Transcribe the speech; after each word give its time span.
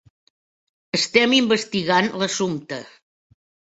Estem 0.99 1.35
investigant 1.39 2.11
l'assumpte. 2.23 2.81